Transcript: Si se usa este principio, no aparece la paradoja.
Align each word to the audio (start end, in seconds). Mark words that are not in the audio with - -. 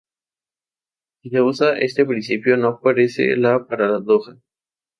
Si 1.21 1.29
se 1.29 1.41
usa 1.43 1.77
este 1.77 2.07
principio, 2.07 2.57
no 2.57 2.69
aparece 2.69 3.35
la 3.37 3.67
paradoja. 3.67 4.35